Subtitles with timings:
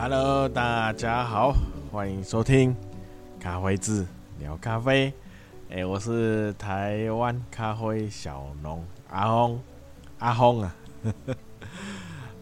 [0.00, 1.52] Hello，大家好，
[1.90, 2.74] 欢迎收听
[3.40, 4.06] 咖啡志
[4.38, 5.12] 聊咖啡。
[5.70, 9.60] 哎，我是台湾咖啡小农阿峰，
[10.20, 10.76] 阿峰啊，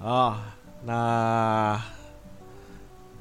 [0.00, 0.36] 啊、 哦，
[0.84, 1.82] 那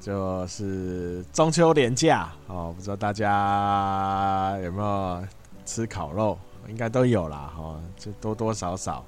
[0.02, 5.26] 就是中秋连假哦，不知道大家有没有
[5.66, 6.38] 吃烤肉？
[6.68, 9.06] 应该都有啦，哈、哦，就多多少少。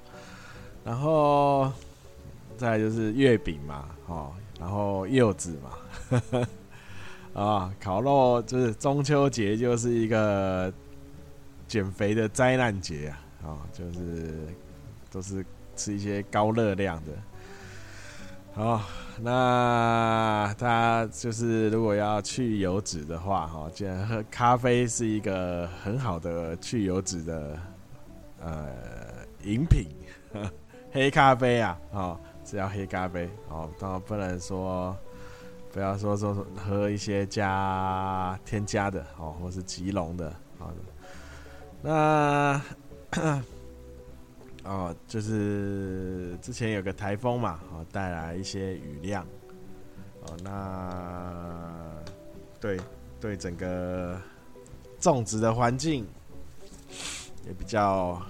[0.85, 1.69] 然后
[2.55, 4.31] 再就是月饼嘛，哦。
[4.59, 6.41] 然后柚子嘛，
[7.41, 10.73] 啊，烤肉就是中秋节就是一个
[11.67, 14.33] 减肥的灾难节啊，啊，就是
[15.11, 17.11] 都是吃一些高热量的。
[18.55, 18.81] 好，
[19.21, 27.59] 那大家就是如果要去油脂的话，哈，既然喝咖啡是一个很好的去油脂的
[28.41, 28.65] 呃
[29.43, 29.85] 饮品，
[30.91, 32.19] 黑咖啡啊，啊。
[32.47, 34.95] 只要黑咖啡哦，当然不能说，
[35.73, 40.75] 不要说说喝一些加添加的哦，或是即溶的，好的。
[41.81, 42.61] 那
[44.63, 49.27] 哦，就是之前有个台风嘛，哦，带来一些雨量，
[50.21, 52.01] 哦，那
[52.61, 52.79] 对
[53.19, 54.17] 对整个
[55.01, 56.07] 种植的环境
[57.45, 58.21] 也比较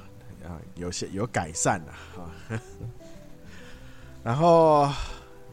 [0.44, 2.34] 啊有些有改善了啊。
[4.28, 4.90] 然后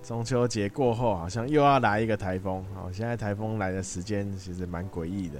[0.02, 2.56] 中秋节过后，好像又要来一个台风。
[2.74, 5.38] 哦，现在台风来的时间其实蛮诡异的。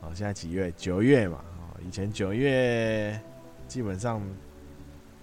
[0.00, 0.72] 哦，现在几月？
[0.72, 1.38] 九月嘛。
[1.60, 3.16] 哦，以前九月
[3.68, 4.20] 基本上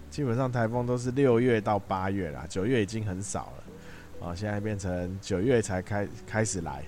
[0.08, 3.64] 基本上台风都是六月到八月啦，九月已经很少了。
[4.20, 6.82] 哦，现在变成九月才开开始来。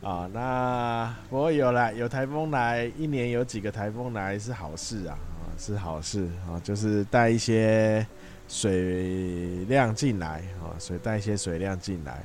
[0.00, 8.06] 啊，那不过有来有台风来，一年有几个台风来是好事啊，啊是好事啊，就是带一些。
[8.52, 12.20] 水量进来啊，水带一些水量进来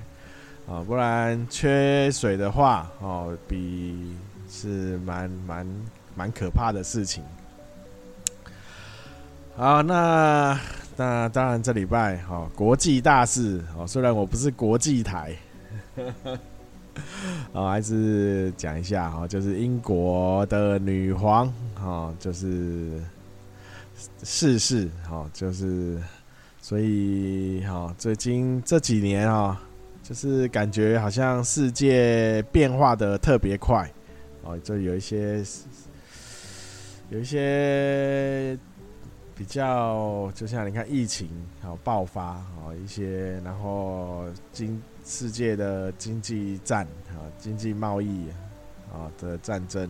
[0.68, 4.16] 啊，不然缺水的话哦，比
[4.50, 5.68] 是蛮蛮
[6.16, 7.24] 蛮可怕的事情。
[9.56, 10.60] 好，那
[10.98, 15.36] 那当然这礼拜哈国际大事哦，虽然我不是国际台，
[17.54, 23.00] 啊， 还是讲一下哈，就是英国的女皇哈，就是
[24.24, 26.00] 逝世哈，就是。
[26.62, 29.62] 所以，哈，最近这几年啊，
[30.02, 33.88] 就是感觉好像世界变化的特别快，
[34.42, 35.46] 哦，就有一些，
[37.12, 38.58] 有一些
[39.36, 41.30] 比较，就像你看疫情
[41.62, 48.26] 好爆发，哦，一些，然后经世界的经济战啊，经济贸易
[48.92, 49.88] 啊的战争，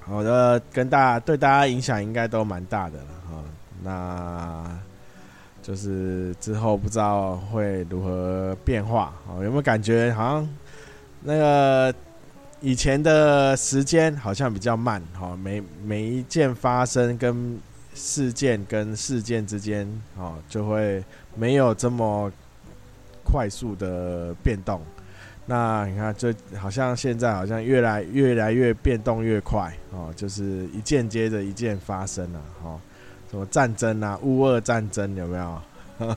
[0.00, 3.44] 好的，跟大家对大家影响应该都蛮大的了，哈，
[3.82, 4.78] 那。
[5.62, 10.48] 就是之后不知道会如何变化哦，有没有感觉好像
[11.20, 11.94] 那个
[12.60, 17.60] 以前的时间好像比较慢哈，每每一件发生跟
[17.94, 19.86] 事件跟事件之间
[20.16, 21.04] 哦，就会
[21.36, 22.32] 没有这么
[23.22, 24.80] 快速的变动。
[25.46, 32.80] 那你看，就好像现在好像越来越来越变动越快哦，就是一件接着一件发生了哈。
[33.30, 35.62] 什么战争啊，乌俄战争有没有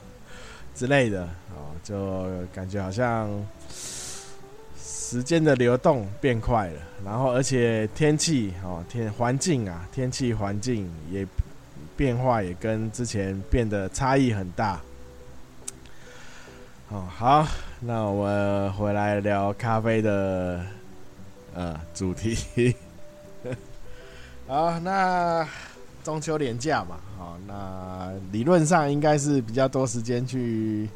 [0.74, 1.24] 之类的？
[1.54, 3.30] 哦，就感觉好像
[4.82, 11.24] 时间的流动变快了，然后而且天气哦，天环境啊，天气环境也
[11.96, 14.80] 变化也跟之前变得差异很大。
[16.88, 17.46] 哦，好，
[17.86, 20.64] 那我们回来聊咖啡的
[21.54, 22.74] 呃主题。
[24.46, 25.46] 好，那。
[26.02, 30.86] 中秋连假嘛，好，那理论上应该是比较多时间去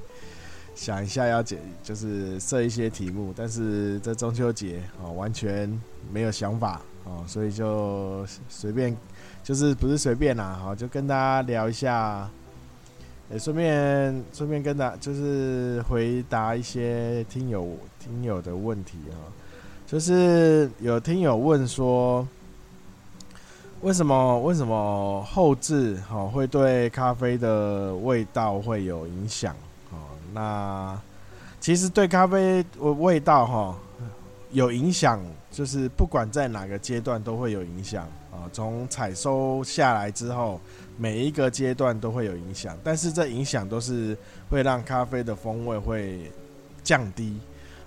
[0.75, 5.67] 想一下要解，就是设一些题目，但是这中秋节哦，完全
[6.13, 8.95] 没有想法哦，所以就随便，
[9.43, 12.29] 就是不是随便啦，好，就跟大家聊一下，
[13.31, 19.17] 也顺便顺便跟大就是回答一些听友听友的问题啊，
[19.87, 22.27] 就是有听友问说。
[23.81, 29.55] 为什么为什么后置哈会对咖啡的味道会有影响？
[29.93, 29.97] 哦，
[30.33, 31.01] 那
[31.61, 33.79] 其实对咖啡味道哈
[34.51, 35.23] 有影响，
[35.53, 38.03] 就是不管在哪个阶段都会有影响
[38.33, 38.51] 啊。
[38.53, 40.61] 从采收下来之后，
[41.01, 44.19] 每一个阶段都会有影响，但是这影响都是
[44.51, 46.31] 会让咖啡的风味会
[46.83, 47.39] 降低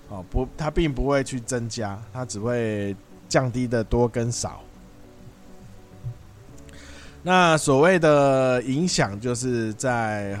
[0.08, 2.96] 哦，不，它并不会去增加，它只会
[3.28, 4.62] 降低的多跟少。
[7.22, 10.36] 那所谓的影响，就是在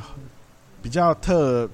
[0.80, 1.68] 比较特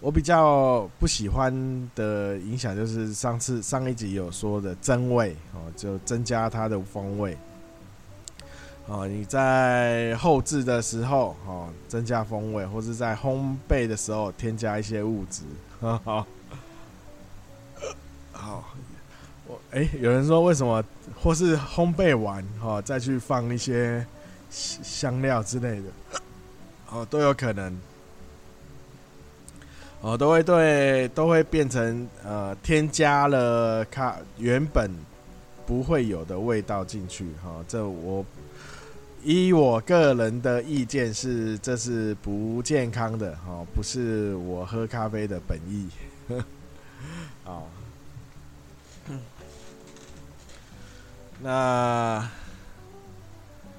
[0.00, 1.52] 我比较不喜欢
[1.94, 7.36] 的影响就是上次上一集有说的增味哦，就增加它的风味。
[8.86, 15.42] 哦，你在后制的时候哦，增加风味，或是在烘焙的时候添加一些物质。
[15.80, 15.98] 好，
[18.32, 18.64] 好，
[19.46, 20.84] 我哎，有人说为什么
[21.20, 24.06] 或是烘焙完哦再去放一些
[24.50, 25.88] 香料之类的，
[26.90, 27.76] 哦都有可能。
[30.02, 34.88] 哦，都会对，都会变成呃，添加了咖原本
[35.64, 37.24] 不会有的味道进去。
[37.42, 38.24] 哈、哦，这我
[39.22, 43.32] 依我个人的意见是，这是不健康的。
[43.46, 45.88] 哦，不是我喝咖啡的本意。
[47.44, 47.64] 哦，
[51.42, 52.28] 那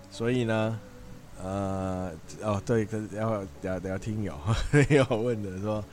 [0.10, 0.80] 所以呢，
[1.42, 2.12] 呃，
[2.42, 4.38] 哦，对，可是要要要听友
[4.90, 5.84] 有问的说。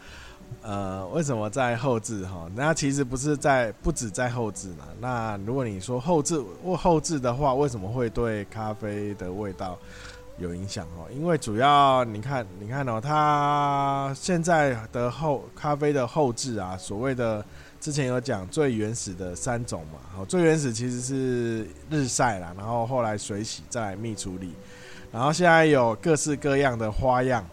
[0.62, 2.48] 呃，为什么在后置哈？
[2.54, 4.84] 那其实不是在，不止在后置呢。
[5.00, 9.78] 那如果你说后置或后置的话，为什么会对咖啡的味道
[10.38, 11.06] 有影响哦？
[11.14, 17.44] 因为主要你看，你看哦，它现在的后咖啡的后置啊，所谓的
[17.80, 24.54] 之前有讲最原始的三种嘛，哦，最原始其实是日晒啦，然后后来水洗再来蜜处理，
[25.12, 27.44] 然后现在有各式各样的花样。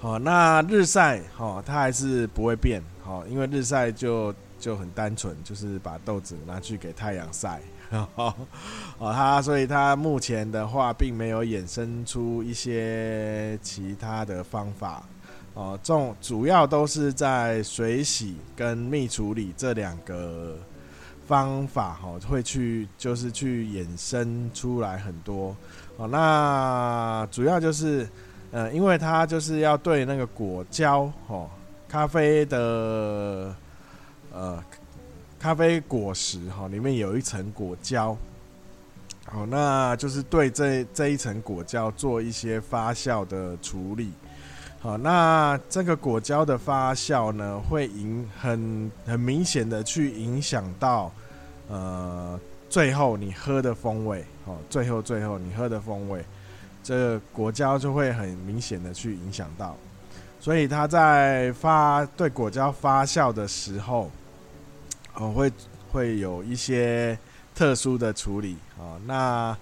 [0.00, 7.58] 哦，那日晒，哦，它还是不会变，哦，因为日晒就就很单纯，就是把豆子拿去给太阳晒，
[8.14, 8.34] 哦，
[8.98, 15.02] 它所以它目前的话，并没有衍生出一些其他的方法，
[15.54, 20.58] 哦，种主要都是在水洗跟蜜处理这两个
[21.26, 25.56] 方法，哈，会去就是去衍生出来很多，
[25.96, 28.06] 哦，那主要就是。
[28.54, 31.50] 呃，因为它就是要对那个果胶，哦，
[31.88, 33.52] 咖啡的，
[34.32, 34.62] 呃，
[35.40, 38.16] 咖啡果实，哈，里面有一层果胶，
[39.26, 44.12] 好，那就是对这这一层果胶做一些发酵的处理，
[44.78, 51.10] 好，那这个果胶的发酵呢，会影很很明显的去影响到，
[51.68, 52.38] 呃，
[52.70, 56.24] 最后你喝的风味，哦，最后最后你喝的风味。
[56.84, 59.74] 这个果胶就会很明显的去影响到，
[60.38, 64.10] 所以它在发对果胶发酵的时候，
[65.14, 65.50] 哦，会
[65.90, 67.18] 会有一些
[67.54, 69.00] 特殊的处理啊。
[69.06, 69.56] 那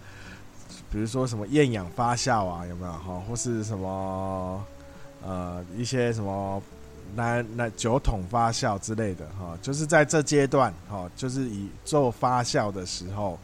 [0.90, 3.22] 比如说什么厌氧发酵啊，有没有哈？
[3.28, 4.60] 或是什么
[5.22, 6.60] 呃一些什么
[7.14, 9.56] 那那酒桶发酵之类的哈？
[9.62, 13.38] 就是在这阶段哈，就是以做发酵的时候。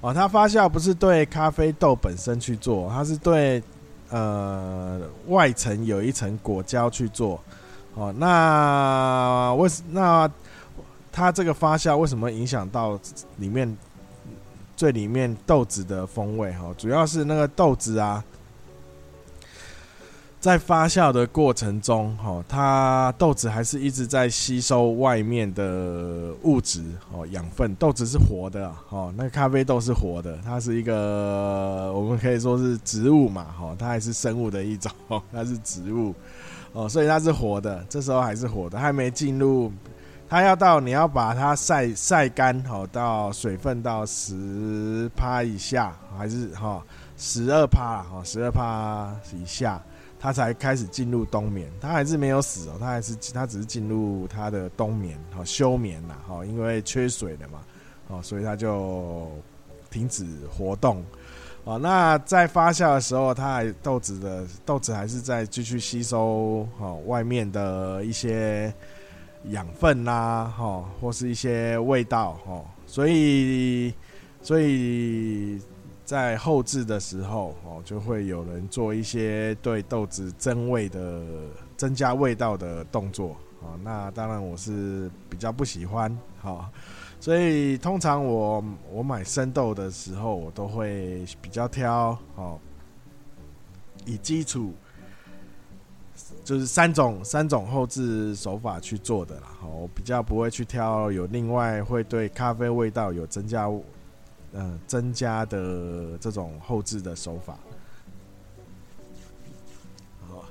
[0.00, 3.62] 哦，它发酵不是对咖啡豆本身去做，它是对
[4.10, 7.40] 呃外层有一层果胶去做。
[7.94, 10.30] 哦，那为什那
[11.10, 12.98] 它这个发酵为什么影响到
[13.38, 13.76] 里面
[14.76, 16.52] 最里面豆子的风味？
[16.52, 18.24] 哈，主要是那个豆子啊。
[20.40, 26.80] 在发酵的过程中，哈，它豆子还是一直在吸收外面的物质，
[27.12, 27.74] 哦，养分。
[27.74, 36.14] 豆子是活的，哦，那咖啡豆是活的，它是一个我们可以说是植物嘛，哈，它还是生物的一种，哦 它是植物，
[36.72, 37.84] 哦，所以它是活的。
[37.88, 39.72] 这时候还是活的，还没进入，
[40.28, 46.80] 它要到你要把它晒晒干，哦，到水分到十趴以下，还是哈
[47.16, 49.82] 十二趴，哈十二趴以下。
[50.20, 57.60] 它才开始进入冬眠，它还是没有死哦，它还是它只是进入它的冬眠，好休眠呐，好，因为缺水了嘛，
[58.08, 59.30] 哦，所以它就
[59.90, 61.04] 停止活动，
[61.62, 68.74] 哦，那在发酵的时候，它还豆子的豆子还是在继续吸收哦外面的一些
[69.50, 73.94] 养分呐，哈，或是一些味道，哈，所以
[74.42, 75.60] 所以。
[76.08, 81.22] 在后置的时候，哦，就会有人做一些对豆子增味的、
[81.76, 86.72] 增加味道的动作，哦，那当然我是比较不喜欢，哈，
[87.20, 92.58] 所以通常我我买生豆的时候，我都会比较挑，哦，
[94.06, 94.72] 以基础
[96.42, 103.68] 就是三种三种后置手法去做的啦，我比较不会去挑有另外会对咖啡味道有增加。
[104.52, 107.58] 呃，增加的这种后置的手法，
[110.26, 110.44] 好，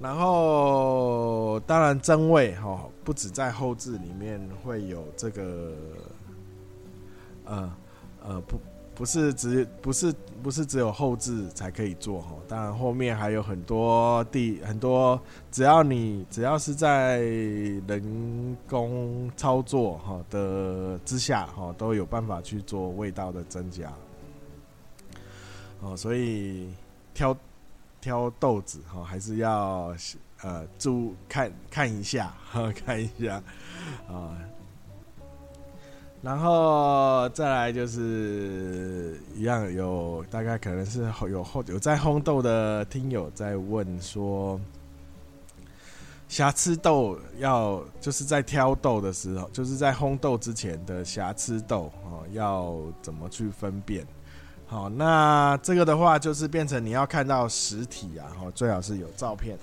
[0.00, 5.74] 然后当然增位哈，不止在后置里面会有这个，
[7.44, 7.72] 呃
[8.22, 8.58] 呃不
[8.98, 10.12] 不是只不是
[10.42, 15.20] 不是只有后置才可以做哈，当然后面还有很多地很多，
[15.52, 23.92] 只要你只要是在人工操作哈的之下哈，都有办法去做味道的增加。
[25.80, 26.68] 哦，所以
[27.14, 27.36] 挑
[28.00, 29.94] 挑豆子哈，还是要
[30.42, 33.40] 呃注看看一下哈，看一下
[34.08, 34.36] 啊。
[36.20, 44.60] 然后再来就是一样，有大概可能是有后有在烘豆的听友在问说，
[46.28, 54.04] 瑕疵豆要就是在挑豆的时候，就是在烘豆之前的瑕疵豆哦，要怎么去分辨？
[54.66, 59.56] 好，那这个的话就是变成你要看到实体啊，哦，最好是有照片。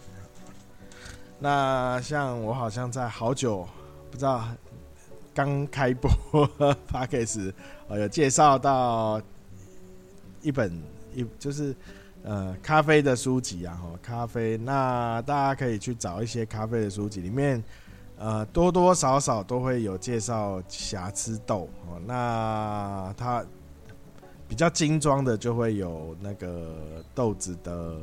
[1.38, 3.68] 那像我好像在好久
[4.10, 4.42] 不知道。
[5.36, 6.10] 刚开播
[6.90, 7.52] Podcast
[7.90, 9.22] 有介绍到
[10.42, 10.82] 一本
[11.14, 11.76] 一就是
[12.24, 17.62] 呃咖啡的书籍啊，哈咖啡，那大家可以去找一些咖啡的书籍，里面
[18.18, 22.00] 呃多多少少都会有介绍瑕疵豆哦。
[22.06, 23.46] 那它
[24.48, 27.98] 比较精装的就会有那个豆子的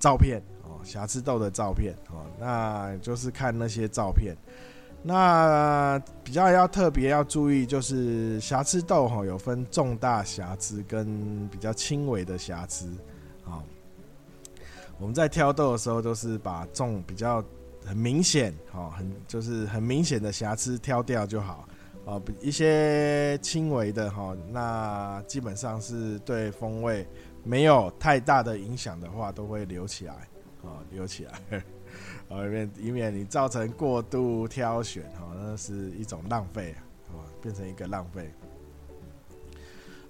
[0.00, 4.34] 照片哦，瑕疵豆的照片哦，那就是看那些照片。
[5.02, 12.88] 那比较要特别要注意，就是瑕疵豆哈，有分重大瑕疵跟比较轻微的瑕疵
[13.44, 13.62] 啊。
[14.98, 17.42] 我们在挑豆的时候，都是把重比较
[17.86, 21.66] 很明显哈，很就是很明显的瑕疵挑掉就好
[22.04, 22.20] 啊。
[22.40, 27.06] 一些轻微的哈，那基本上是对风味
[27.44, 30.14] 没有太大的影响的话，都会留起来
[30.64, 31.62] 啊，留起来。
[32.28, 36.74] 啊，以免以免你造成过度挑选，哈，那是一种浪费，
[37.08, 38.30] 啊，变成一个浪费。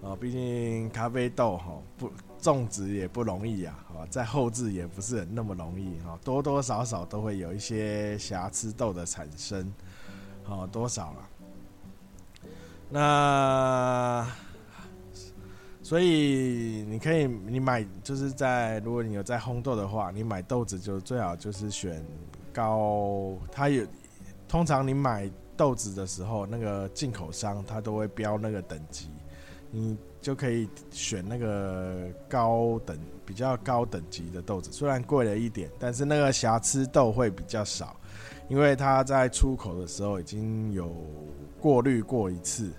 [0.02, 9.72] 啊，毕竟咖啡豆哈不种植也不容易啊，啊，在后制也不是那么容易，哈，多多少少都会有一些瑕疵豆的产生，
[10.44, 11.28] 好多少了。
[12.90, 14.47] 那。
[15.88, 22.04] 所以你可以，你买就是在如果你有在烘豆的话，你买豆子就最好就是选
[22.52, 23.86] 高，它有
[24.46, 29.08] 通常你买豆子的时候，那个进口商他都会标那个等级，
[29.70, 37.96] 你就可以选那个高等比较高等级的豆子，虽然贵了一点，但是那个瑕疵豆会比较少，
[38.50, 40.94] 因为它在出口的时候已经有
[41.58, 42.70] 过滤过一次。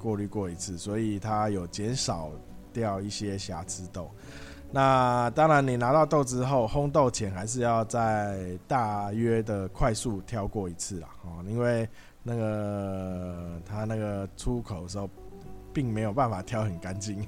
[0.00, 2.30] 过滤过一次，所以它有减少
[2.72, 4.10] 掉一些瑕疵豆。
[4.70, 11.08] 那当然，你拿到豆之后，烘豆前还是要再大约的快速挑过一次啦。
[11.24, 11.88] 哦，因为
[12.22, 15.08] 那个它那个出口的时候，
[15.72, 17.26] 并没有办法挑很干净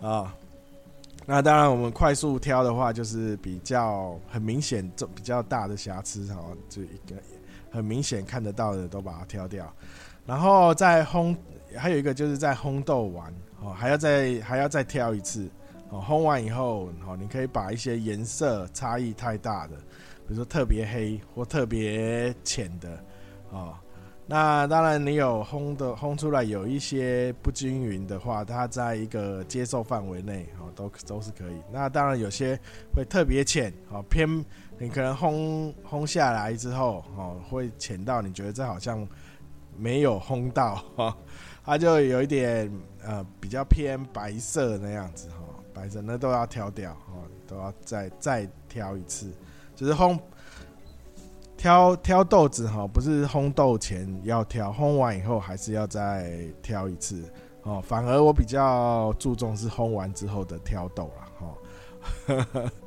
[0.00, 0.32] 啊。
[1.26, 7.16] 那当然，我们快速挑的话，就是比较很明显、这比较大的瑕疵，哈，就一个
[7.70, 9.72] 很明显看得到的都把它挑掉。
[10.26, 11.36] 然后再烘，
[11.76, 15.50] 还有一个就是在烘豆完哦，还要再还要再挑一次
[15.88, 16.04] 哦。
[16.06, 23.02] 烘完以后哦，你可以把一些颜色差异太大的，比如说特别黑或特别浅的
[23.50, 23.74] 哦。
[24.26, 31.60] 那当然你有烘的烘出来有一些不均匀的话，它在一个接受范围内哦，都都是可以。
[31.72, 32.56] 那当然有些
[32.94, 34.28] 会特别浅哦，偏
[34.80, 39.06] 你可能烘烘下来之后哦，会浅到你觉得这好像。
[39.76, 41.16] 没有烘到 哈，
[41.64, 42.70] 它就有一点
[43.02, 45.36] 呃比较偏白色那样子哈，
[45.72, 47.14] 白色那都要挑掉哈，
[47.46, 49.32] 都要再再挑一次，
[49.74, 50.18] 就是烘
[51.56, 57.32] 挑挑豆子哈，不是烘豆前要挑，烘完以后还是要再挑一次
[57.62, 57.80] 哦。
[57.80, 61.48] 反而我比较注重是烘完之后的挑豆了
[62.36, 62.70] 哈。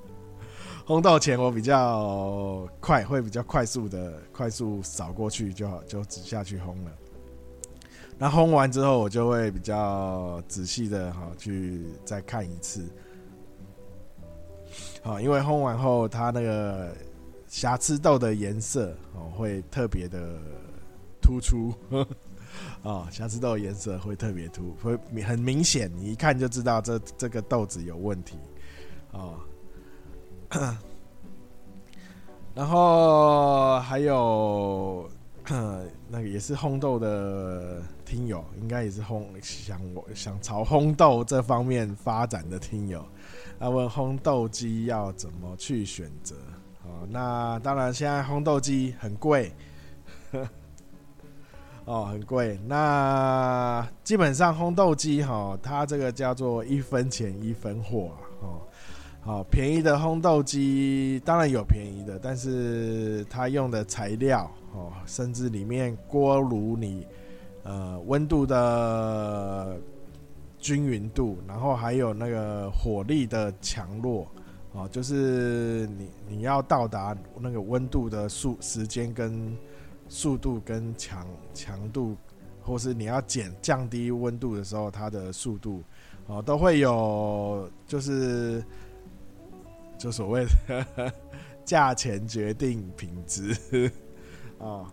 [0.86, 6.92] 烘豆前我比较快，会比较快速的快速扫过去就好，就直下去烘了。
[8.18, 12.84] 那烘完之后，我就会比较仔细的哈去再看一次。
[15.02, 16.94] 好，因为烘完后它那个
[17.48, 20.38] 瑕疵豆的颜色哦会特别的
[21.22, 21.74] 突出
[22.84, 28.38] 哦，瑕疵豆颜色会特别突，会很明显，你一看就知道这这个豆子有问题
[29.12, 29.40] 哦。
[32.56, 35.10] 然后还有
[36.08, 43.04] 那个也是烘豆的听友，应该也是烘想我想朝烘豆这方面发展的听友，
[43.60, 46.36] 他问烘豆机要怎么去选择？
[46.84, 49.52] 哦，那当然现在烘豆机很贵，
[51.86, 52.60] 哦，很贵。
[52.68, 58.12] 那基本上烘豆机哈，它这个叫做一分钱一分货。
[58.42, 58.62] 哦，
[59.26, 67.08] 好，便宜的烘豆机当然有便宜的，但是它用的材料哦，甚至里面锅炉你
[67.64, 69.78] 呃温度的
[70.60, 74.28] 均匀度，然后还有那个火力的强弱
[74.74, 79.56] 哦，就是你你要到达那个温度的速时间跟。
[80.10, 81.26] 速度跟强
[81.56, 82.16] 强度，
[82.62, 85.82] 或是你要减降低温度的时候，它的速度
[86.28, 88.64] 哦都会有，就是
[90.04, 91.14] 就所谓的
[91.64, 93.90] 价钱决定品质
[94.60, 94.92] 啊，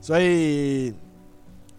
[0.00, 0.94] 所以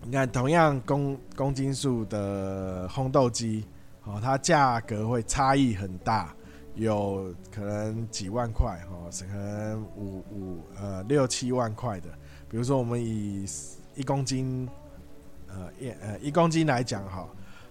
[0.01, 3.63] 你看，同样公公斤数的烘豆机
[4.03, 6.35] 哦，它价格会差异很大，
[6.75, 12.09] 有可能几万块哦，是可能五五呃六七万块的。
[12.49, 13.45] 比如说，我们以
[13.95, 14.67] 一公斤，
[15.47, 17.25] 呃，一呃一公斤来讲，哈，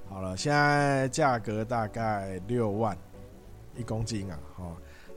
[0.09, 2.97] 好了，现在价格大概六万
[3.76, 4.64] 一公斤啊，哈，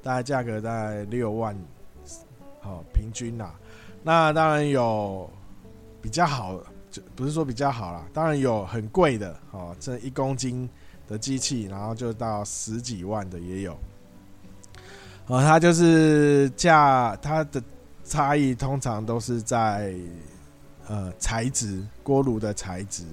[0.02, 1.58] 大概价格在六万，
[2.62, 3.52] 好，平均呐。
[4.04, 5.30] 那当然有
[6.02, 6.60] 比较好，
[6.92, 10.70] 就不是说比较好啦，当然有很贵的，哦，这一公斤
[11.08, 13.74] 的机器，然后就到十几万的也有，
[15.28, 17.62] 哦，它就是价它的。
[18.08, 19.96] 差异通常都是在
[20.88, 23.04] 呃材质，锅炉的材质，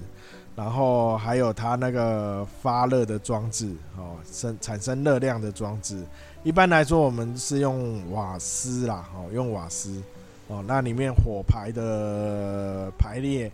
[0.55, 6.03] 然后还有它那个发热的装置哦，生产生热量的装置。
[6.43, 10.01] 一般来说，我们是用瓦斯啦，哦，用瓦斯
[10.47, 13.51] 哦，那里面火排的排列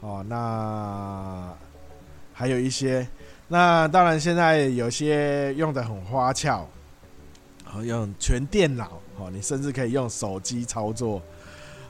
[0.00, 1.52] 哦，那
[2.32, 3.06] 还有一些，
[3.48, 6.66] 那当然现在有些用的很花俏，
[7.64, 9.00] 好用全电脑。
[9.18, 11.20] 哦，你甚至可以用手机操作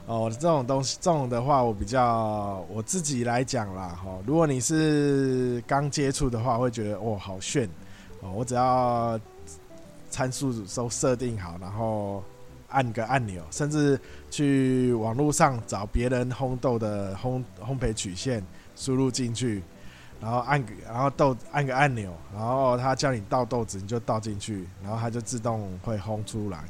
[0.05, 0.29] 哦。
[0.33, 3.89] 这种东西，这种的话，我比较我自己来讲啦。
[4.03, 7.69] 哈，如果你是刚接触的话，会觉得哦，好炫
[8.21, 8.31] 哦。
[8.31, 9.19] 我只要
[10.09, 12.23] 参数都设定好，然后
[12.69, 13.99] 按个按钮，甚至
[14.29, 18.43] 去网络上找别人烘豆的烘烘焙曲线，
[18.75, 19.61] 输入进去，
[20.19, 26.63] 然后按个然后豆按个按钮，然后他叫你倒豆子，你就倒进去，然后它就自动会烘出来。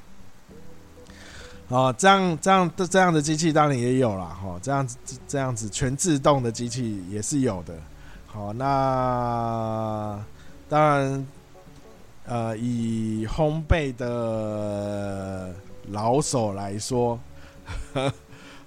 [1.73, 7.73] 哦，这样这样的这样的机器当然也有了哈，这样子这样子全自动的机器也是有的。
[8.27, 10.23] 好，那
[10.69, 11.27] 当然，
[12.27, 15.51] 呃，以烘焙的
[15.87, 17.19] 老手来说，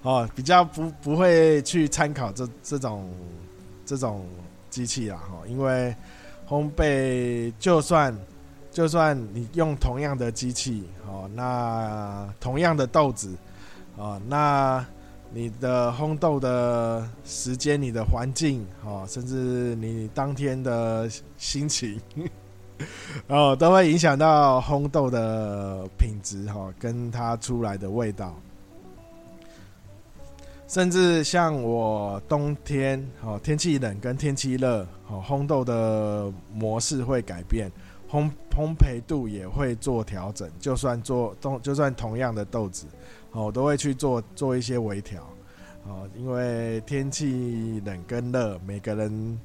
[0.01, 3.09] 哦，比较不不会去参考这这种
[3.85, 4.27] 这种
[4.69, 5.95] 机器啦哈，因为
[6.45, 8.13] 烘焙就算。
[8.77, 13.35] 就算你用同样的机器，哦，那同样的豆子，
[13.95, 14.85] 哦，那
[15.33, 21.09] 你的烘豆的时间、你的环境，哦，甚至你当天的
[21.39, 21.99] 心情，
[23.25, 28.35] 哦，都会影响到烘豆的品质，哈，跟它出来的味道。
[30.67, 37.71] 甚至像我冬天，哦，天气冷跟天气热，哦，烘豆的模式会改变。
[38.09, 42.87] 烘烘焙度也会做调整，就算做同就算同样的豆子，
[43.31, 45.21] 哦，我都会去做做一些微调，
[45.85, 49.39] 哦，因为天气冷跟热，每个人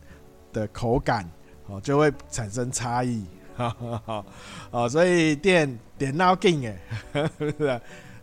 [0.52, 1.28] 的口感
[1.66, 3.24] 哦就会产生差异，
[3.56, 4.24] 哈哈哈，
[4.70, 6.78] 哦，所以电电脑镜哎，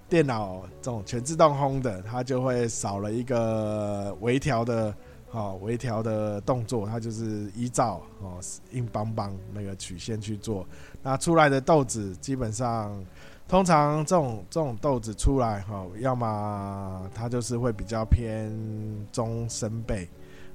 [0.07, 4.95] 电脑这种全自动烘的，它就会少了一个微调的。
[5.29, 8.39] 好，微调的动作，它就是依照哦
[8.71, 10.65] 硬邦邦那个曲线去做，
[11.03, 12.99] 那出来的豆子基本上，
[13.47, 18.51] 通常这种这种豆子出来哈，要么它就是会比较偏
[19.11, 20.07] 中深焙，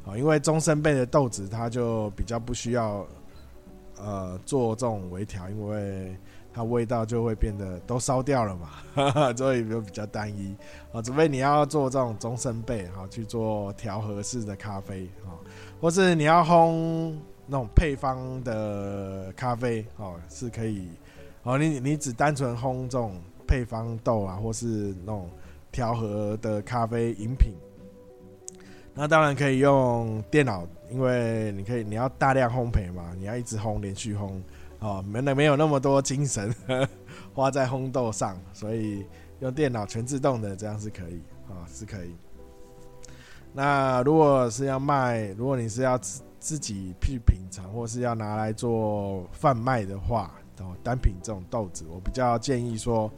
[0.05, 3.07] 啊，因为中深焙的豆子它就比较不需要
[3.97, 6.17] 呃做这种微调，因为。
[6.55, 10.55] 它味道就会变得都烧掉了嘛， 所以就比较单一
[10.93, 11.03] 啊。
[11.03, 15.35] 除非你要做这种中深焙，哈，去做调和式的咖啡，啊，
[15.81, 20.89] 或是你要烘那种配方的咖啡，哦，是可以。
[21.43, 25.29] 哦，你你只单纯烘这种配方豆啊，或是那种
[25.73, 27.53] 调和的咖啡饮品，
[28.95, 34.41] 那当然可以用电脑，因为你可以你要大量烘焙嘛，你要一直烘，连续烘。
[34.85, 36.89] 哦，没那没有那么多精神呵呵
[37.33, 39.07] 花在烘豆上，所以
[39.41, 42.15] 用电脑全自动的这样是可以啊，是可以。
[43.55, 53.11] 那如果是要卖，如果你是要自自己去品尝，或是要拿来做贩卖的话，哦，单品这种豆子，我比较建议说，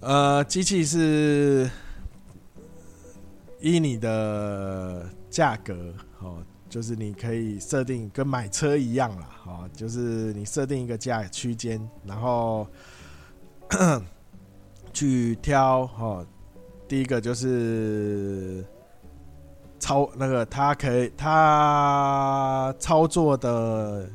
[0.00, 1.70] 呃，机器是
[3.60, 6.42] 依你的价格哦，
[6.72, 12.66] 就是你可以设定跟买车一样啦，哦，就是你设定一个价区间，然后
[14.90, 16.26] 去挑哦。
[16.88, 18.64] 第一个就是
[19.78, 24.08] 操那个，它可以它操作的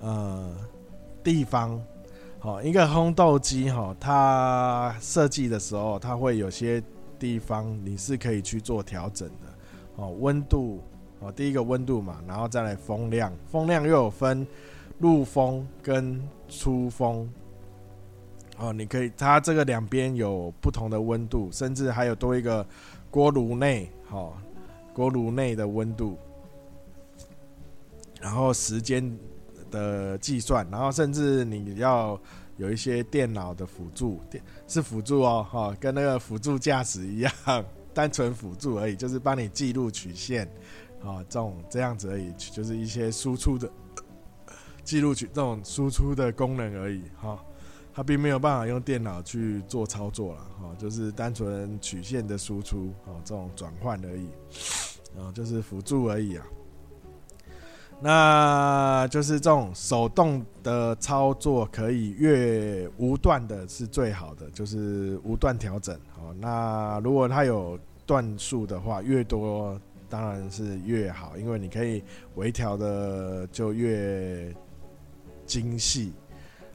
[0.00, 0.56] 呃
[1.22, 1.78] 地方。
[2.38, 6.82] 好，一个烘豆机哈，它设计的时候，它会有些
[7.18, 9.52] 地方你是可以去做调整的。
[9.96, 10.82] 哦，温度
[11.22, 14.46] 哦，第一个温度嘛，然后再来风量，风量又有分
[14.98, 17.28] 入风跟出风。
[18.58, 22.66] 哦，你可以，它这个两边有不同的温度，甚至还有多一个
[23.10, 24.36] 锅炉内，好，
[24.92, 26.18] 锅炉内的温度，
[28.20, 29.16] 然后时间。
[29.72, 32.20] 的计算，然后甚至你要
[32.58, 37.32] 有一些电脑的辅助，电是辅助哦，哈，跟那个辅助驾驶一样，
[37.94, 40.46] 单纯辅助而已，就是帮你记录曲线，
[41.04, 43.70] 啊，这种这样子而已，就是一些输出的
[44.84, 47.38] 记录曲这种输出的功能而已，哈，
[47.92, 54.26] 它并没有办法用电脑去做操作了，哈，就是单纯曲线的输出，啊，这种转换而已，
[55.18, 56.46] 啊，就是辅助而已啊。
[58.04, 65.96] 那就是这种手动的操作，可以越无断的是最好的，就是无断调整。
[66.10, 69.80] 好，那如果它有段数的话，越多
[70.12, 74.54] 当然是越好，因为你可以微调的就越
[75.46, 76.12] 精细。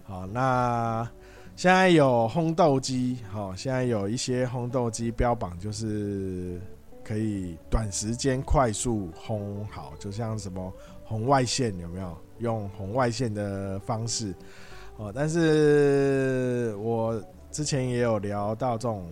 [0.03, 1.07] 好，那
[1.55, 6.59] 现在有烘豆机，好，现在有一些烘豆机标榜就是
[7.03, 10.73] 可以短时间快速烘好，就像什么。
[11.09, 14.33] 红外线有没有用红外线的方式？
[14.97, 19.09] 哦，但是我之前也有聊到这种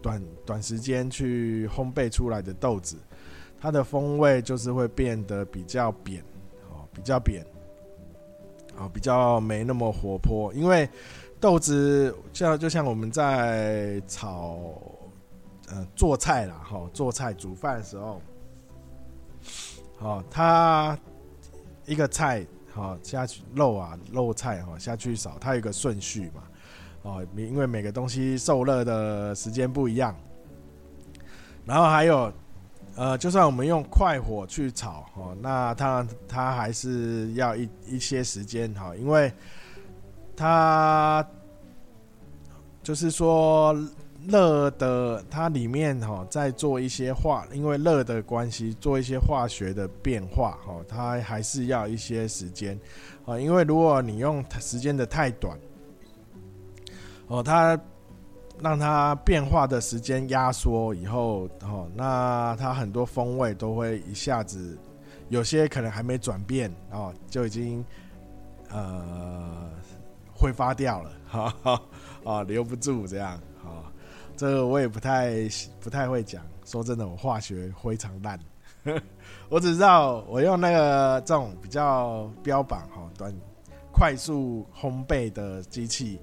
[0.00, 2.96] 短短时间去烘焙出来的豆子，
[3.60, 6.22] 它的风味就是会变得比较扁，
[6.70, 7.44] 哦，比较扁，
[8.78, 10.52] 哦，比较没那么活泼。
[10.54, 10.88] 因为
[11.40, 14.58] 豆子像就像我们在炒，
[15.68, 18.20] 呃，做菜啦，哈，做菜煮饭的时候，
[20.00, 20.98] 哦，它。
[21.88, 26.42] 一个菜好下去肉啊肉菜哈下去炒，它有个顺序嘛
[27.02, 30.12] 哦，因为每个东西受热的时间不一样，
[31.64, 32.32] 然后还有
[32.96, 39.32] 呃，就算我们用快火去炒哦，那它它还是要一一些时间哈，因为
[40.34, 41.24] 它
[42.82, 43.76] 就是说。
[44.28, 52.76] 热的，它里面哈在做一些化，因为热的关系，做一些化学的变化哈，它还是要一些时间
[53.24, 53.38] 啊。
[53.38, 55.56] 因为如果你用时间的太短，
[57.28, 57.78] 哦，它
[58.60, 64.78] 让它变化的时间压缩以后，哦，那它很多风味都会一下子，
[65.28, 67.84] 有些可能还没转变哦，就已经
[68.70, 69.70] 呃
[70.32, 71.82] 挥发掉了， 哈哈
[72.24, 73.38] 啊，留不住这样。
[74.36, 75.32] 这个我也不太
[75.80, 78.38] 不太会讲，说真的，我化学非常烂。
[79.48, 83.34] 我只知道我用那个这种比较标榜哈短
[83.90, 86.20] 快速烘焙的机器，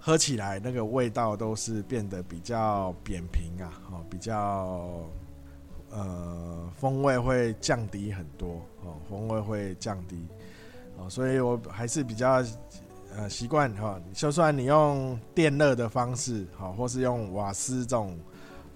[0.00, 5.04] 喝起来那个味道都是变得比较扁平啊，哦，比较
[5.90, 10.26] 呃风味会降低很多哦，风味会降低
[10.96, 12.42] 哦，所以我还是比较。
[13.16, 18.16] 呃，习惯哈，就算你用电热的方式，哈，或是用瓦斯这种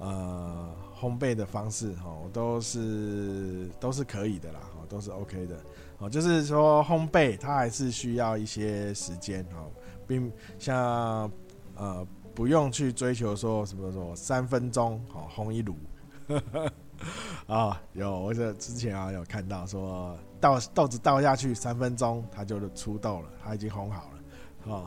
[0.01, 5.57] 呃烘焙的方式，哈，都是都是可以的啦，哦，都是 OK 的，
[5.99, 9.65] 哦，就是说烘焙它还是需要一些时间，哈，
[10.07, 11.31] 并像
[11.77, 15.77] 呃不用去追求说什么什么三分钟，好烘一炉，
[17.47, 24.15] 啊，有我这之前啊有看到说倒豆子倒下去三分钟它就出豆了，它已经烘好了。
[24.67, 24.87] 哦，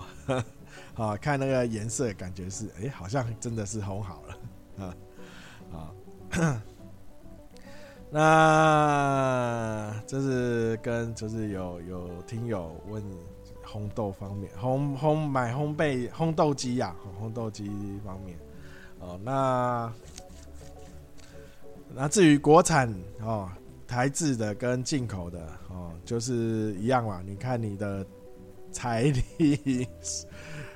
[0.93, 4.38] 好 看那个颜色，感觉是哎、好像真的是烘好了
[4.86, 4.95] 啊
[5.71, 5.93] 啊。
[8.10, 13.03] 那这是跟就是有有听友问
[13.67, 17.69] 烘豆方面，烘烘买烘焙烘豆机呀，烘豆机
[18.06, 18.38] 方面
[18.99, 19.19] 哦。
[19.23, 19.93] 那
[21.93, 23.49] 那至于国产哦，
[23.86, 27.21] 台制的跟进口的哦，就是一样嘛。
[27.25, 28.06] 你看你的。
[28.69, 29.88] 财力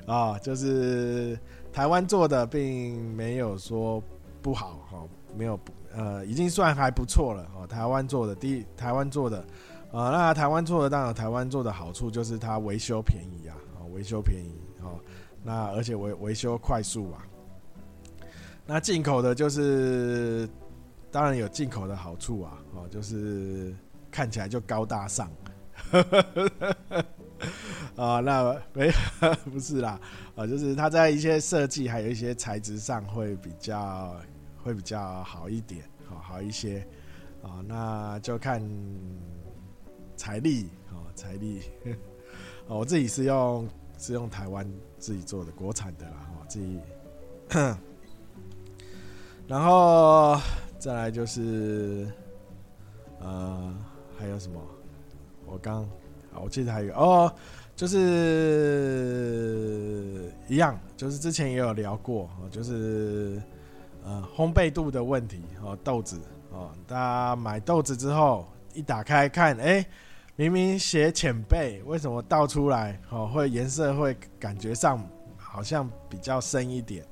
[0.08, 1.38] 啊， 就是
[1.72, 4.02] 台湾做的，并没有说
[4.42, 5.04] 不好哈，
[5.38, 5.60] 没有
[5.94, 7.68] 呃，已经算还不错了哦。
[7.68, 9.46] 台湾做的，第一台湾做的
[9.92, 13.56] 啊，那台湾做的当然台湾做的好处就是它维修便宜啊，
[13.92, 15.00] 维修便宜哦，
[15.44, 17.26] 那而且维维修快速啊。
[18.66, 20.48] 那进口的就是，
[21.12, 23.76] 当然有进口的好处啊，哦，就是
[24.10, 25.30] 看起来就高大上。
[27.98, 28.90] 啊，那没
[29.52, 30.00] 不是啦，
[30.36, 34.16] 啊，就是它在一些设计还有一些材质上会比较
[34.64, 36.88] 会比较好一点，好好一些。
[37.42, 38.62] 啊，那就看
[40.22, 41.64] 财力，哦，财力。
[42.70, 46.80] 哦，我自己是用是用台湾自己做的国产的啦，哦，自己。
[49.48, 50.40] 然后
[50.78, 52.08] 再来就是，
[53.20, 53.76] 呃，
[54.16, 54.62] 还有什么？
[55.48, 55.90] 我刚，
[56.40, 57.34] 我记得还有哦，
[57.76, 58.02] 就是
[60.48, 63.42] 一样，就是之前也有聊过，哦，就是
[64.04, 66.22] 呃烘焙度的问题，哦，豆子。
[66.52, 69.84] 哦，大家买豆子之后一打开看，哎、
[70.42, 77.06] 明明写浅焙，为什么倒出来哦会颜色会感觉上好像比较深一点？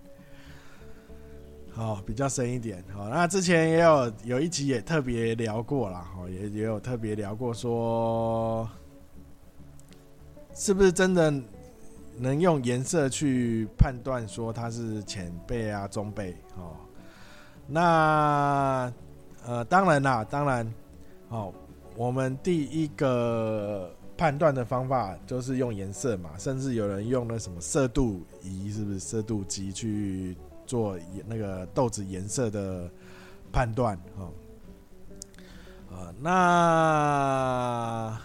[1.75, 2.83] 哦，比较深一点。
[2.91, 8.67] 好，那之前也有有一集也特别聊过了，哦，也也有特别聊过说，
[10.55, 11.31] 是不是真的
[12.17, 16.33] 能用颜色去判断说它是浅焙啊、中焙？
[16.57, 16.73] 哦，
[17.67, 18.91] 那。
[19.45, 20.73] 呃，当然啦，当然，
[21.29, 21.51] 哦，
[21.99, 30.33] 我们第一个判断的方法就是用颜色嘛，甚至有人用了什么色度仪，是不是色度机去
[30.65, 32.89] 做那个豆子颜色的
[33.51, 33.99] 判断？
[34.17, 34.31] 哦，
[35.91, 38.17] 呃，那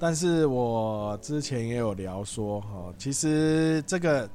[0.00, 4.28] 但是我之前也有聊说，哈、哦，其实这个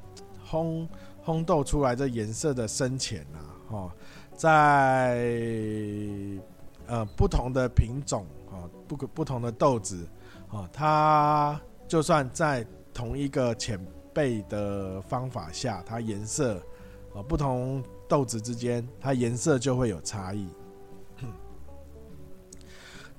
[0.49, 0.87] 烘
[1.25, 3.91] 烘豆出来的颜色的深浅啊，哦。
[4.37, 5.17] 在
[6.85, 8.23] 呃不同的品种
[8.57, 10.07] 哦，不不同的豆子
[10.49, 13.79] 哦，它就算在同一个浅
[14.13, 16.57] 焙的方法下，它颜色
[17.13, 20.47] 啊不同豆子之间，它颜色就会有差异。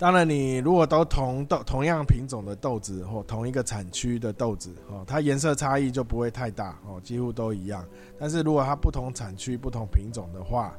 [0.01, 7.85] 当然，你如果都同豆同样品种的豆子或同一个产区的豆子哦，它颜色差异就不会太大哦，几乎都一样。
[8.17, 10.79] 但是如果它不同产区、不同品种的话，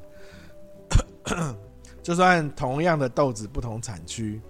[2.01, 4.41] 就算同样的豆子，不同产区、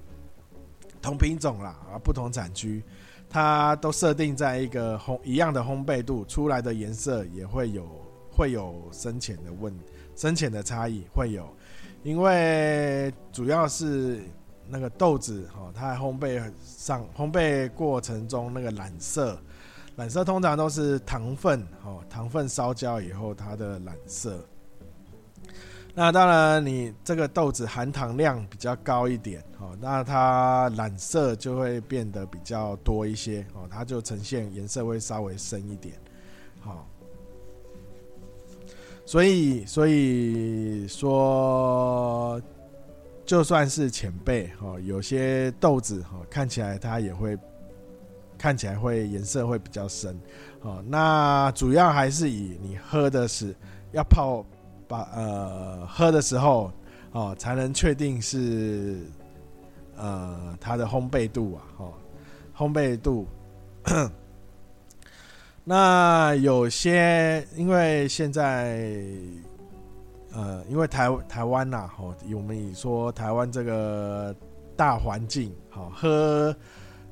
[1.01, 2.83] 同品种啦啊，不同产区，
[3.29, 7.87] 它都设定在一个烘一样的烘焙度，出来的颜色也会有
[8.31, 9.73] 会有深浅的问
[10.15, 11.47] 深浅的差异会有，
[12.03, 14.21] 因为主要是
[14.67, 19.39] 那个豆子哈，它烘焙上烘焙过程中那个染色，
[19.95, 24.45] 染色通常都是糖分哦，糖分烧焦以后它的染色。
[25.99, 35.93] 那当然，你这个豆子含糖量比较高一点哦，那它染色就会变得比较多一些哦，它就呈现颜色会稍微深一点，
[36.61, 36.87] 好，
[39.05, 42.41] 所以所以说，
[43.25, 47.37] 就算是前辈哦，有些豆子哈看起来它也会
[48.37, 50.17] 看起来会颜色会比较深
[50.61, 53.53] 哦，那主要还是以你喝的是
[53.91, 54.45] 要泡。
[54.89, 56.71] 把呃喝的时候
[57.11, 58.97] 哦，才能确定是
[59.95, 61.93] 呃它的烘焙度啊，哦，
[62.57, 63.27] 烘焙度。
[65.63, 68.79] 那有些因为现在
[70.33, 74.35] 呃，因为台台湾呐，哦，我们以说台湾这个
[74.75, 76.55] 大环境，好喝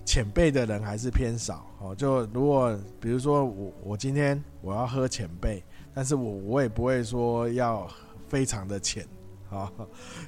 [0.04, 1.94] 浅焙的人还是偏少哦。
[1.94, 5.62] 就如果比如说我我今天我要喝浅焙。
[5.98, 7.88] 但是我我也不会说要
[8.28, 9.04] 非常的浅，
[9.50, 9.72] 啊，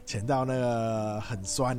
[0.03, 1.77] 浅到那个很酸，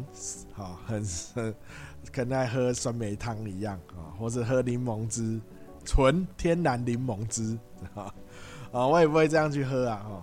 [0.57, 1.53] 啊，很很
[2.12, 5.40] 跟在喝酸梅汤一样啊，或者喝柠檬汁，
[5.85, 7.59] 纯天然柠檬汁，
[7.96, 8.14] 啊，
[8.70, 10.22] 啊，我也不会这样去喝啊，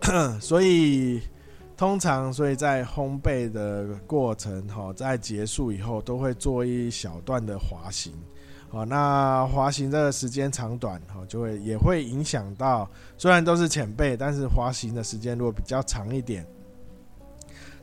[0.00, 1.20] 哈， 所以
[1.76, 8.14] 通常所以在烘焙的过程，哈，在结束以后都会做一小段的滑行。
[8.74, 12.90] 哦，那滑行这个时间长短，哈，就会也会影响到。
[13.16, 16.44] 虽然都是浅焙，但是滑行的时间如果比较长一点，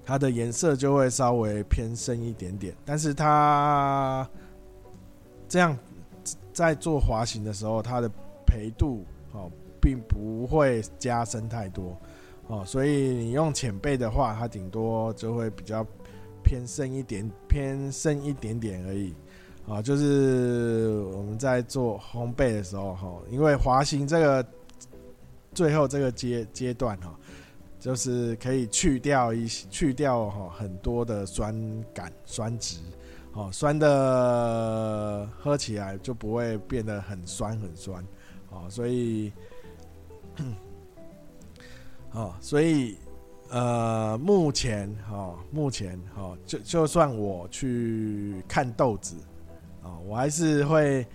[0.04, 2.76] 它的颜色就会稍微偏深一点点。
[2.84, 4.30] 但是它
[5.48, 5.78] 这样
[6.52, 8.10] 在做滑行的时候，它的
[8.46, 9.50] 焙度哦，
[9.82, 11.98] 并不会加深太多
[12.48, 12.66] 哦。
[12.66, 15.88] 所以你用浅焙的话，它顶多就会比较
[16.44, 19.16] 偏深一点，偏深一点点而已。
[19.68, 24.46] 啊，就是我们在做烘焙的时候，哈，因为滑行这个
[25.54, 27.16] 最后这个阶阶段，哈，
[27.80, 31.56] 就是可以去掉一些去掉哈很多的酸
[31.94, 32.80] 感、酸质，
[33.34, 38.04] 哦，酸的喝起来就不会变得很酸很酸，
[38.50, 39.32] 哦，所以
[42.12, 42.98] 哦，所以
[43.50, 49.16] 呃，目前哦，目前哦，就就算我去看豆子
[49.84, 51.06] 哦，我还是会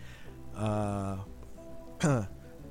[0.54, 1.18] 呃。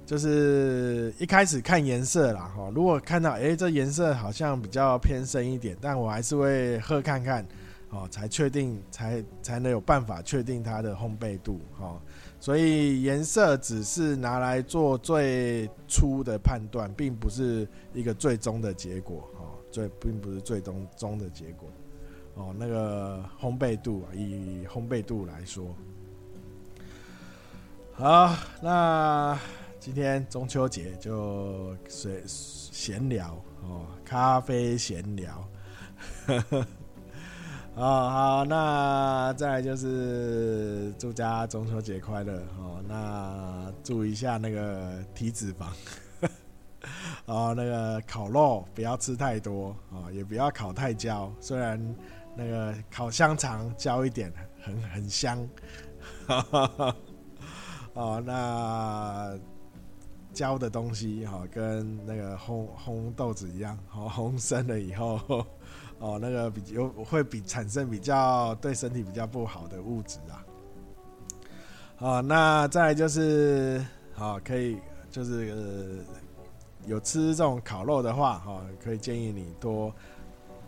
[0.05, 7.43] 就是一开始看颜色啦，哈，如果看到哎、这颜色好像比较偏深一点，但我还是会喝看看，
[7.89, 11.99] 哦，才确定，才才能有办法确定它的烘焙度，哈，
[12.39, 21.67] 所以颜色只是拿来做最初的判断，并不是一个最终的结果，哈，最并不是最终终的结果，
[22.35, 25.75] 哦，那个烘焙度啊，以烘焙度来说，
[27.93, 29.37] 好，那。
[29.77, 35.47] 今天中秋节就随闲聊哦，咖啡闲聊，
[37.75, 45.67] 哦好，那再来就是祝家中秋节快乐哦，那祝一下那个体脂肪，
[47.27, 51.79] 哦那个烤肉不要吃太多哦，也不要烤太焦，虽然
[52.35, 55.47] 那个烤香肠焦一点很很香，
[57.93, 59.37] 哦那。
[60.33, 65.17] 焦的东西哈，跟那个烘烘豆子一样，哦， 烘生了以后，
[65.97, 70.45] 哦，那个比有会比产生比较对身体比较不好的物质啊。
[71.99, 73.81] 哦，那再就是，
[74.17, 74.77] 哦，可以
[75.09, 76.03] 就是、
[76.85, 79.89] 有吃这种烤肉的话，哈，可以建议你多，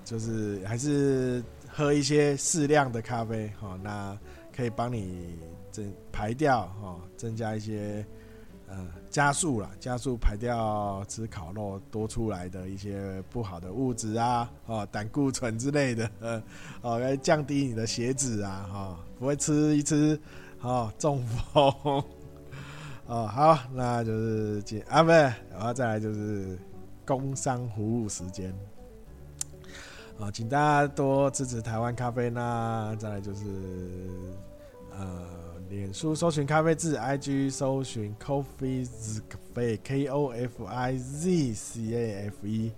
[0.06, 1.43] 就是还是
[1.77, 4.17] 喝一些适量的咖啡，哈，那
[4.51, 5.37] 可以帮你
[5.71, 8.03] 增排掉，哈，增加一些。
[8.69, 16.43] 呃，加速了，加速排掉吃烤肉多出来的一些不好的物质啊，哦，胆固醇之类的，呃，
[16.81, 20.19] 哦，来降低你的血脂啊，哈，不会吃一吃，
[20.59, 21.73] 哦，中风，
[23.07, 25.15] 哦，好，那就是今啊，不是，
[25.49, 26.59] 然后再来就是
[27.05, 28.53] 工商服务时间，
[30.19, 33.43] 啊，请大家多支持台湾咖啡，那再来就是，
[34.91, 35.38] 呃。
[35.69, 42.71] 脸书搜寻咖啡字，IG 搜寻 Coffee Z Cafe K O F I Z C A F E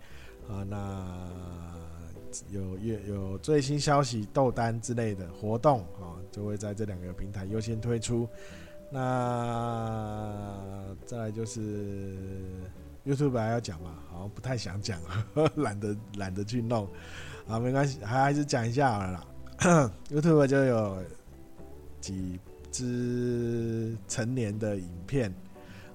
[0.48, 1.30] 啊，那
[2.50, 8.28] 有有有最新消息、豆单之类的活动啊，就会在这两个平台优先推出。
[8.90, 12.18] 那再来就是
[13.06, 15.00] YouTube 还要讲嘛，好像不太想讲，
[15.58, 16.90] 懒得懒得去弄
[17.50, 19.92] 啊，没关系，还还是讲一下好了啦。
[20.10, 21.04] YouTube 就有
[22.00, 22.40] 几。
[22.72, 25.34] 支成年的影片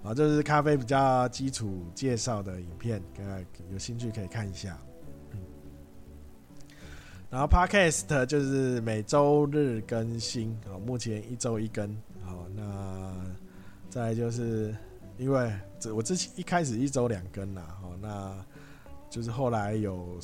[0.02, 3.38] 啊，这是咖啡比较基础介绍的影片，大家
[3.70, 4.76] 有兴趣可以看一下。
[7.30, 11.96] 然后 Podcast 就是每周日更新啊，目前一周一更。
[12.24, 13.14] 好，那
[13.88, 14.74] 再就是
[15.16, 18.36] 因为这我之前一开始一周两更啦，好，那
[19.08, 20.20] 就是后来有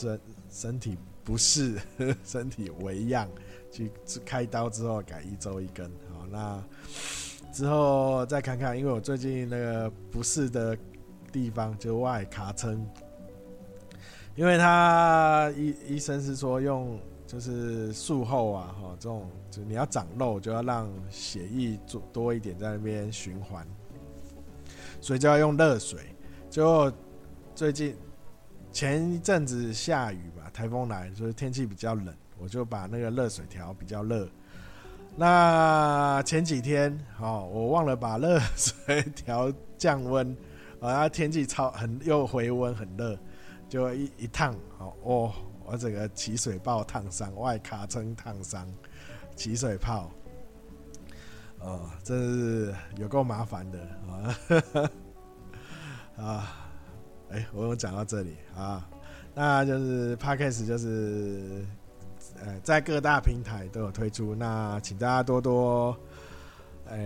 [0.00, 1.78] 身身体不适，
[2.24, 3.28] 身体为恙。
[3.72, 3.88] 去
[4.26, 6.60] 开刀之后改一周一根，好，那
[7.52, 10.76] 之后再看看，因为我最近那个不适的
[11.30, 12.84] 地方就外卡撑，
[14.34, 23.64] 因为他医医生是说用就是术后啊，哈，这种就你要长肉就要让血液做多一点在那边循环，
[25.00, 26.00] 所以就要用热水。
[26.50, 26.92] 就
[27.54, 27.94] 最近
[28.72, 32.14] 前一阵子下雨吧，台风来，所以天气比较冷。
[32.38, 34.26] 我就把那个热水调比较热。
[35.16, 40.34] 那前几天，哦，我忘了把热水调降温，
[40.80, 43.18] 然 啊，天气超很又回温很热，
[43.68, 45.32] 就一一烫，哦，哦，
[45.66, 48.66] 我整个起水泡烫伤，外卡撑烫伤，
[49.36, 50.10] 起水泡，
[51.58, 53.78] 哦，真是有够麻烦的
[54.08, 54.90] 啊！
[56.16, 56.59] 啊，
[57.30, 58.88] 哎，我有讲到这里啊，
[59.34, 61.64] 那就是 Podcast 就是。
[62.42, 65.96] 呃，在各大平台都有推出，那请大家多多，
[66.86, 66.96] 呃，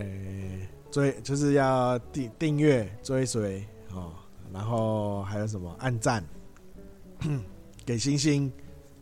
[0.91, 4.13] 追，就是要订订阅、追随哦，
[4.53, 5.73] 然后还有什么？
[5.79, 6.23] 按赞、
[7.85, 8.51] 给星星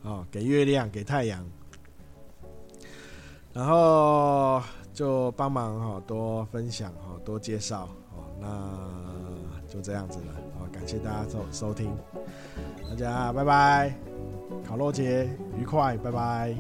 [0.01, 1.45] 哦，给月亮、给太阳，
[3.51, 4.61] 然后
[4.93, 8.47] 就帮忙哈，多分享哈，多介绍哦，那
[9.73, 10.25] 就这样子了，
[10.59, 11.97] 好，感谢大家收收听，
[12.87, 13.91] 大家拜拜。
[14.63, 16.55] 烤肉节愉快，拜拜。